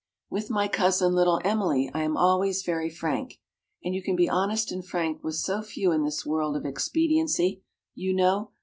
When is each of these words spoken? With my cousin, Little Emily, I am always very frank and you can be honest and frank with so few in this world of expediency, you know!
With 0.31 0.49
my 0.49 0.67
cousin, 0.67 1.13
Little 1.13 1.39
Emily, 1.45 1.91
I 1.93 2.01
am 2.01 2.17
always 2.17 2.63
very 2.63 2.89
frank 2.89 3.37
and 3.83 3.93
you 3.93 4.01
can 4.01 4.15
be 4.15 4.27
honest 4.27 4.71
and 4.71 4.83
frank 4.83 5.23
with 5.23 5.35
so 5.35 5.61
few 5.61 5.91
in 5.91 6.05
this 6.05 6.25
world 6.25 6.57
of 6.57 6.65
expediency, 6.65 7.61
you 7.93 8.11
know! 8.15 8.49